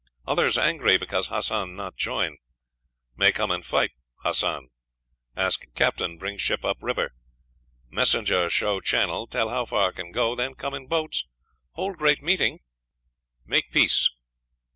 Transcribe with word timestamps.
Others 0.25 0.57
angry 0.57 0.97
because 0.97 1.27
Hassan 1.27 1.75
not 1.75 1.95
join. 1.95 2.37
May 3.15 3.31
come 3.31 3.51
and 3.51 3.63
fight 3.63 3.91
Hassan. 4.23 4.71
Ask 5.35 5.61
captain 5.75 6.17
bring 6.17 6.39
ship 6.39 6.65
up 6.65 6.77
river; 6.81 7.11
messenger 7.87 8.49
show 8.49 8.79
channel, 8.81 9.27
tell 9.27 9.49
how 9.49 9.63
far 9.63 9.91
can 9.91 10.11
go, 10.11 10.33
then 10.33 10.55
come 10.55 10.73
in 10.73 10.87
boats, 10.87 11.25
hold 11.73 11.97
great 11.99 12.23
meeting, 12.23 12.61
make 13.45 13.69
peace." 13.71 14.09